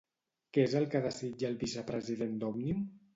[0.55, 2.81] Què és el que desitja el vicepresident d'Òmnium?